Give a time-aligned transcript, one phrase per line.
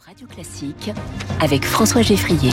[0.00, 0.90] Radio Classique
[1.40, 2.52] avec François Geffrier.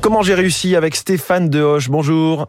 [0.00, 1.88] Comment j'ai réussi avec Stéphane Dehoche?
[1.88, 2.46] Bonjour.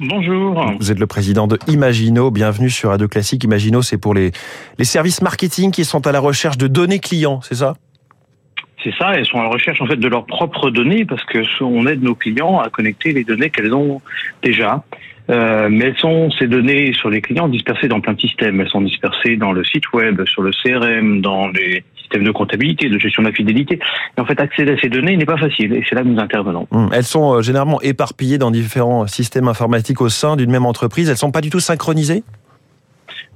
[0.00, 0.72] Bonjour.
[0.78, 2.30] Vous êtes le président de Imagino.
[2.30, 3.44] Bienvenue sur Radio Classique.
[3.44, 4.32] Imagino, c'est pour les,
[4.78, 7.76] les services marketing qui sont à la recherche de données clients, c'est ça?
[8.82, 11.38] C'est ça, elles sont à la recherche en fait de leurs propres données parce que
[11.62, 14.02] on aide nos clients à connecter les données qu'elles ont
[14.42, 14.82] déjà.
[15.30, 18.60] Euh, mais elles sont ces données sur les clients dispersées dans plein de systèmes.
[18.60, 22.88] Elles sont dispersées dans le site web, sur le CRM, dans les systèmes de comptabilité,
[22.88, 23.78] de gestion de la fidélité.
[24.16, 25.72] Et en fait, accéder à ces données n'est pas facile.
[25.74, 26.66] Et c'est là que nous intervenons.
[26.70, 31.08] Hum, Elles sont euh, généralement éparpillées dans différents systèmes informatiques au sein d'une même entreprise.
[31.08, 32.24] Elles sont pas du tout synchronisées?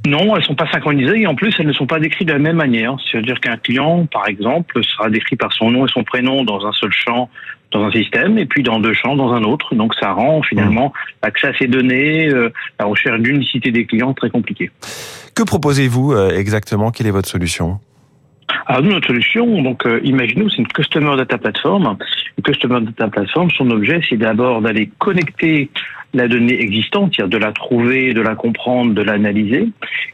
[0.06, 2.38] Non, elles sont pas synchronisées et en plus elles ne sont pas décrites de la
[2.38, 2.96] même manière.
[3.10, 6.72] C'est-à-dire qu'un client, par exemple, sera décrit par son nom et son prénom dans un
[6.72, 7.28] seul champ
[7.72, 9.74] dans un système et puis dans deux champs dans un autre.
[9.74, 10.92] Donc ça rend finalement
[11.22, 14.70] l'accès à ces données, euh, la recherche d'unicité des clients très compliqué.
[15.34, 16.90] Que proposez-vous euh, exactement?
[16.90, 17.78] Quelle est votre solution?
[18.66, 21.96] Alors nous, notre solution, donc euh, imaginez c'est une Customer Data Platform.
[22.38, 25.68] Une Customer Data Platform, son objet, c'est d'abord d'aller connecter
[26.14, 29.68] la donnée existante, c'est-à-dire de la trouver, de la comprendre, de l'analyser.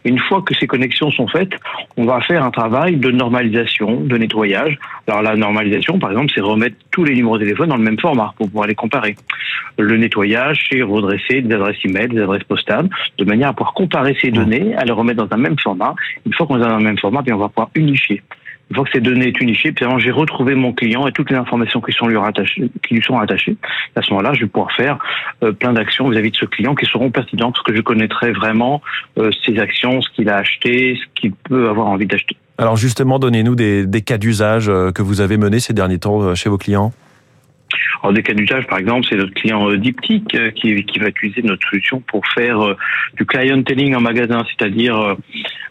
[0.04, 1.52] Une fois que ces connexions sont faites,
[1.96, 4.78] on va faire un travail de normalisation, de nettoyage.
[5.06, 7.98] Alors la normalisation, par exemple, c'est remettre tous les numéros de téléphone dans le même
[8.00, 9.14] format pour pouvoir les comparer.
[9.78, 14.16] Le nettoyage, c'est redresser des adresses email, des adresses postales, de manière à pouvoir comparer
[14.20, 15.94] ces données, à les remettre dans un même format.
[16.26, 18.22] Une fois qu'on est dans un même format, bien on va pouvoir unifier.
[18.72, 21.82] Une fois que ces données sont unifiées, j'ai retrouvé mon client et toutes les informations
[21.82, 23.58] qui, sont lui, rattachées, qui lui sont rattachées.
[23.96, 24.96] À ce moment-là, je vais pouvoir faire
[25.42, 28.80] euh, plein d'actions vis-à-vis de ce client qui seront pertinentes parce que je connaîtrai vraiment
[29.18, 32.34] euh, ses actions, ce qu'il a acheté, ce qu'il peut avoir envie d'acheter.
[32.56, 36.34] Alors justement, donnez-nous des, des cas d'usage euh, que vous avez menés ces derniers temps
[36.34, 36.92] chez vos clients.
[38.02, 41.68] Alors des cas d'usage, par exemple, c'est notre client Diptyque qui, qui va utiliser notre
[41.68, 42.76] solution pour faire
[43.16, 45.16] du clienteling en magasin, c'est-à-dire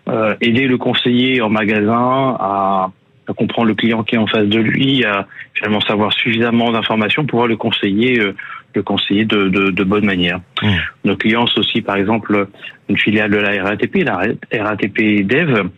[0.09, 2.91] euh, aider le conseiller en magasin à,
[3.27, 7.21] à, comprendre le client qui est en face de lui, à finalement savoir suffisamment d'informations
[7.21, 8.35] pour pouvoir le conseiller, euh,
[8.73, 10.39] le conseiller de, de, de bonne manière.
[10.63, 10.67] Mmh.
[11.05, 12.47] Nos clients, aussi par exemple
[12.89, 15.69] une filiale de la RATP, la RATP Dev,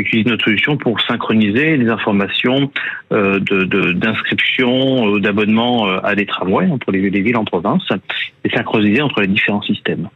[0.00, 2.70] utilise notre solution pour synchroniser les informations
[3.12, 7.86] euh, d'inscription, de, d'abonnement à des tramways entre les, les villes en province
[8.44, 10.08] et synchroniser entre les différents systèmes.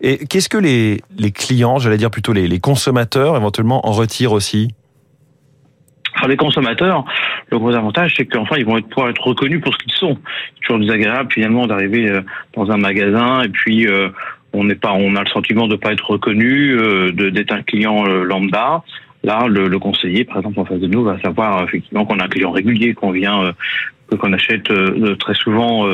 [0.00, 4.32] Et qu'est-ce que les, les clients, j'allais dire plutôt les, les consommateurs, éventuellement en retirent
[4.32, 4.74] aussi?
[6.14, 7.04] Alors les consommateurs,
[7.50, 10.18] le gros avantage, c'est qu'enfin, ils vont être, pouvoir être reconnus pour ce qu'ils sont.
[10.54, 12.22] C'est toujours désagréable finalement d'arriver euh,
[12.54, 14.08] dans un magasin et puis euh,
[14.52, 17.62] on n'est pas, on a le sentiment de ne pas être reconnu, euh, d'être un
[17.62, 18.82] client lambda.
[19.24, 22.24] Là, le, le, conseiller, par exemple, en face de nous, va savoir effectivement qu'on a
[22.24, 23.52] un client régulier, qu'on vient,
[24.18, 24.72] qu'on achète
[25.18, 25.86] très souvent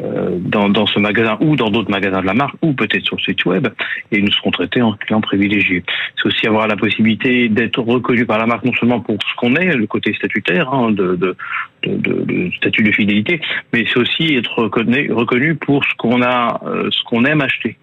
[0.00, 3.16] euh, dans, dans, ce magasin ou dans d'autres magasins de la marque ou peut-être sur
[3.16, 3.66] le site web
[4.12, 5.82] et nous serons traités en clients privilégiés.
[6.14, 9.56] C'est aussi avoir la possibilité d'être reconnu par la marque non seulement pour ce qu'on
[9.56, 11.36] est, le côté statutaire hein, de, de,
[11.84, 13.40] de, de, statut de fidélité,
[13.72, 17.76] mais c'est aussi être reconnu, reconnu pour ce qu'on a, euh, ce qu'on aime acheter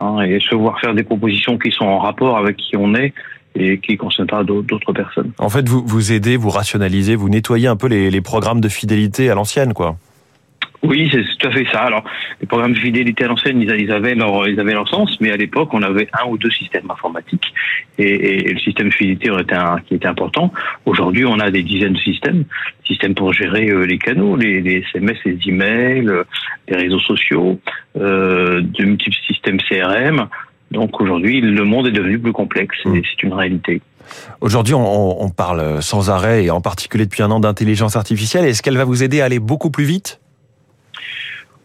[0.00, 3.12] hein, et se voir faire des propositions qui sont en rapport avec qui on est
[3.58, 5.32] et qui concernera d'autres personnes.
[5.38, 8.68] En fait, vous, vous aidez, vous rationalisez, vous nettoyez un peu les, les programmes de
[8.68, 9.96] fidélité à l'ancienne, quoi.
[10.82, 11.80] Oui, c'est tout à fait ça.
[11.80, 12.04] Alors,
[12.40, 15.36] les programmes de fidélité à l'ancienne, ils, avaient leur, ils avaient leur sens, mais à
[15.36, 17.52] l'époque, on avait un ou deux systèmes informatiques
[17.98, 20.52] et, et le système de fidélité était un, qui était important.
[20.86, 22.44] Aujourd'hui, on a des dizaines de systèmes,
[22.86, 26.22] systèmes pour gérer euh, les canaux, les, les, SMS, les emails, euh,
[26.68, 27.58] les réseaux sociaux,
[27.96, 30.28] euh, de multiples systèmes CRM.
[30.70, 33.02] Donc aujourd'hui, le monde est devenu plus complexe et mmh.
[33.10, 33.80] c'est une réalité.
[34.40, 38.44] Aujourd'hui, on, on parle sans arrêt et en particulier depuis un an d'intelligence artificielle.
[38.44, 40.20] Est-ce qu'elle va vous aider à aller beaucoup plus vite?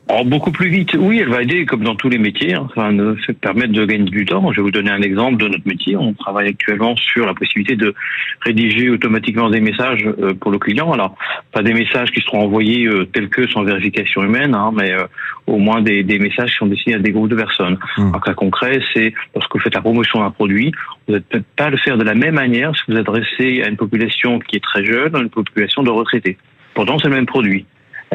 [0.09, 2.81] Alors, beaucoup plus vite, oui, elle va aider comme dans tous les métiers, hein, ça
[2.81, 4.51] va nous permettre de gagner du temps.
[4.51, 5.95] Je vais vous donner un exemple de notre métier.
[5.95, 7.95] On travaille actuellement sur la possibilité de
[8.41, 10.91] rédiger automatiquement des messages euh, pour le client.
[10.91, 11.15] Alors,
[11.53, 15.05] pas des messages qui seront envoyés euh, tels que sans vérification humaine, hein, mais euh,
[15.47, 17.79] au moins des, des, messages qui sont destinés à des groupes de personnes.
[17.97, 18.11] Mmh.
[18.13, 20.73] Un cas concret, c'est lorsque vous faites la promotion d'un produit,
[21.07, 23.77] vous n'êtes peut-être pas le faire de la même manière si vous adressez à une
[23.77, 26.37] population qui est très jeune, à une population de retraités.
[26.73, 27.65] Pourtant, c'est le même produit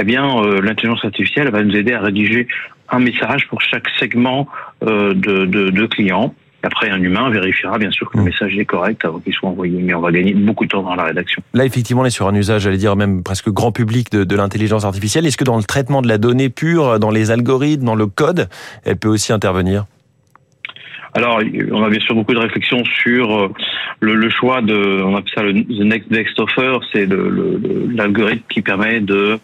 [0.00, 2.46] eh bien, euh, l'intelligence artificielle va nous aider à rédiger
[2.88, 4.48] un message pour chaque segment
[4.82, 6.34] euh, de, de, de clients.
[6.62, 8.26] Après, un humain vérifiera bien sûr que le mmh.
[8.26, 10.96] message est correct avant qu'il soit envoyé, mais on va gagner beaucoup de temps dans
[10.96, 11.40] la rédaction.
[11.54, 14.36] Là, effectivement, on est sur un usage, j'allais dire même presque grand public de, de
[14.36, 15.24] l'intelligence artificielle.
[15.26, 18.48] Est-ce que dans le traitement de la donnée pure, dans les algorithmes, dans le code,
[18.84, 19.84] elle peut aussi intervenir?
[21.14, 21.40] Alors,
[21.72, 23.48] on a bien sûr beaucoup de réflexions sur euh,
[24.00, 29.00] le, choix de, on appelle ça le the next best offer, c'est l'algorithme qui permet
[29.00, 29.38] de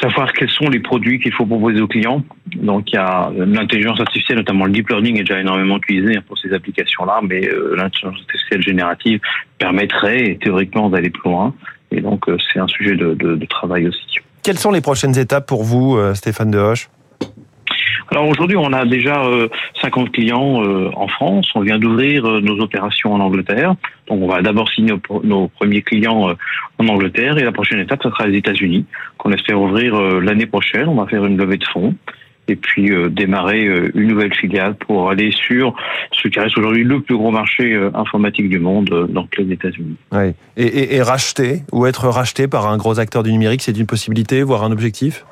[0.00, 2.22] savoir quels sont les produits qu'il faut proposer aux clients.
[2.56, 6.38] Donc il y a l'intelligence artificielle, notamment le deep learning, est déjà énormément utilisé pour
[6.38, 9.20] ces applications-là, mais euh, l'intelligence artificielle générative
[9.58, 11.52] permettrait théoriquement d'aller plus loin
[11.90, 14.06] Et donc, c'est un sujet de, de, de, travail aussi.
[14.42, 16.88] Quelles sont les prochaines étapes pour vous, Stéphane Dehoche
[18.10, 19.22] alors aujourd'hui, on a déjà
[19.80, 20.62] 50 clients
[20.94, 21.50] en France.
[21.54, 23.74] On vient d'ouvrir nos opérations en Angleterre.
[24.08, 26.34] Donc on va d'abord signer nos premiers clients
[26.78, 28.84] en Angleterre et la prochaine étape, ça sera les États-Unis,
[29.18, 30.88] qu'on espère ouvrir l'année prochaine.
[30.88, 31.94] On va faire une levée de fonds
[32.50, 35.74] et puis euh, démarrer euh, une nouvelle filiale pour aller sur
[36.12, 39.96] ce qui reste aujourd'hui le plus gros marché euh, informatique du monde, donc les États-Unis.
[40.12, 40.32] Oui.
[40.56, 44.42] Et, et, racheter ou être racheté par un gros acteur du numérique, c'est une possibilité,
[44.42, 45.24] voire un objectif?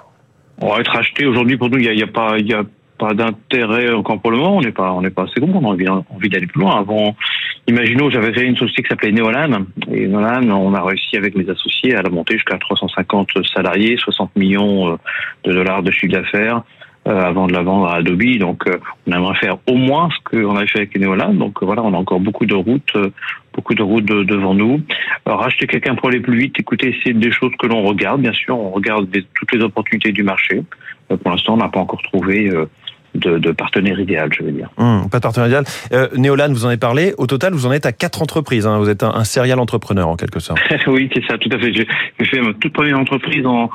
[0.61, 2.65] On va être racheté aujourd'hui pour nous, il n'y a, a, pas, y a
[2.99, 4.57] pas d'intérêt encore pour le moment.
[4.57, 5.51] On n'est pas, on n'est pas assez gros.
[5.55, 6.79] On a envie, envie d'aller plus loin.
[6.81, 7.15] Avant,
[7.69, 9.67] imaginons, j'avais fait une société qui s'appelait Neolan.
[9.93, 14.35] Et Neolan, on a réussi avec mes associés à la monter jusqu'à 350 salariés, 60
[14.37, 14.99] millions
[15.45, 16.63] de dollars de chiffre d'affaires.
[17.09, 18.37] Euh, avant de la vendre à Adobe.
[18.39, 18.77] Donc, euh,
[19.07, 21.29] on aimerait faire au moins ce qu'on avait fait avec Neola.
[21.29, 22.93] Donc, euh, voilà, on a encore beaucoup de routes,
[23.55, 24.83] beaucoup de routes devant nous.
[25.25, 28.59] racheter quelqu'un pour aller plus vite, écoutez, c'est des choses que l'on regarde, bien sûr.
[28.59, 30.63] On regarde toutes les opportunités du marché.
[31.09, 32.51] pour l'instant, on n'a pas encore trouvé
[33.15, 34.69] de, de, partenaire idéal, je veux dire.
[34.77, 35.65] Hum, pas de partenaire idéal.
[35.93, 37.15] Euh, Néolan, vous en avez parlé.
[37.19, 38.67] Au total, vous en êtes à quatre entreprises.
[38.67, 38.79] Hein.
[38.79, 40.61] Vous êtes un, un serial entrepreneur, en quelque sorte.
[40.87, 41.73] oui, c'est ça, tout à fait.
[41.73, 41.87] J'ai
[42.25, 43.71] fait ma toute première entreprise en,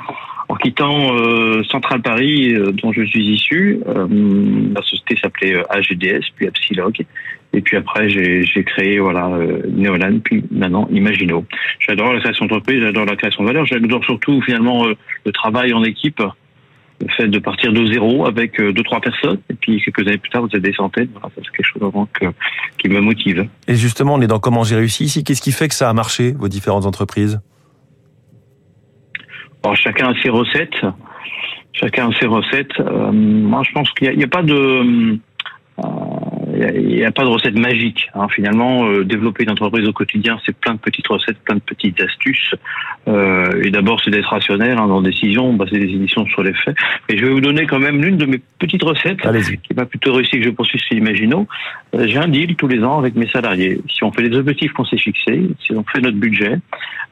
[0.50, 3.80] en quittant euh, Central Paris, euh, dont je suis issu.
[3.86, 7.06] La société s'appelait AGDS, puis Epsilog.
[7.56, 9.30] Et puis après, j'ai créé voilà
[9.70, 11.46] Neolan, puis maintenant Imagino.
[11.80, 15.84] J'adore la création d'entreprise, j'adore la création de valeur, j'adore surtout finalement le travail en
[15.84, 16.20] équipe
[17.02, 20.30] le fait de partir de zéro avec deux trois personnes et puis quelques années plus
[20.30, 22.26] tard vous êtes des centaines voilà, c'est quelque chose vraiment que,
[22.78, 25.68] qui me motive et justement on est dans comment j'ai réussi ici qu'est-ce qui fait
[25.68, 27.42] que ça a marché vos différentes entreprises?
[29.64, 30.86] Alors, chacun a ses recettes.
[31.72, 32.80] Chacun a ses recettes.
[32.80, 35.20] Euh, moi, je pense qu'il n'y a, pas de...
[35.80, 35.84] Euh,
[36.76, 38.10] il n'y a, pas de recette magique.
[38.14, 38.28] Hein.
[38.30, 42.00] Finalement, euh, développer une entreprise au quotidien, c'est plein de petites recettes, plein de petites
[42.02, 42.56] astuces.
[43.08, 46.54] Euh, et d'abord, c'est d'être rationnel hein, dans la décision, c'est des éditions sur les
[46.54, 46.76] faits.
[47.10, 49.22] Et je vais vous donner quand même l'une de mes petites recettes
[49.64, 51.48] qui m'a plutôt réussi que je poursuis chez Imagino.
[51.96, 53.82] Euh, j'ai un deal tous les ans avec mes salariés.
[53.90, 56.58] Si on fait les objectifs qu'on s'est fixés, si on fait notre budget,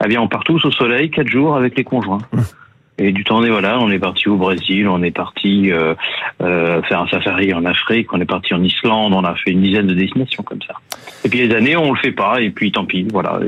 [0.04, 2.22] eh bien, on part tous au soleil quatre jours avec les conjoints.
[2.34, 2.40] Mmh.
[2.98, 5.96] Et du temps, on est voilà, on est parti au Brésil, on est parti euh,
[6.42, 9.62] euh, faire un safari en Afrique, on est parti en Islande, on a fait une
[9.62, 10.76] dizaine de destinations comme ça.
[11.24, 13.40] Et puis les années, on le fait pas, et puis tant pis, voilà.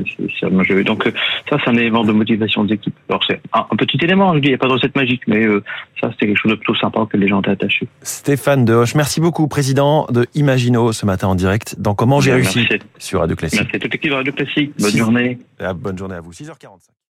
[0.84, 1.12] donc euh,
[1.48, 2.94] ça, c'est un élément de motivation des équipes.
[3.08, 5.44] Alors c'est un, petit élément, je dis, il n'y a pas de recette magique, mais
[5.44, 5.62] euh,
[6.00, 7.86] ça, c'était quelque chose de plutôt sympa que les gens étaient attachés.
[8.02, 12.66] Stéphane Dehoche, merci beaucoup, président de Imagino, ce matin en direct dans Comment j'ai réussi
[12.98, 13.60] sur Radio Classique.
[13.60, 14.72] Merci à toute l'équipe de Radio Classique.
[14.78, 15.38] Bonne journée.
[15.76, 16.32] Bonne journée à vous.
[16.32, 16.94] 6h45.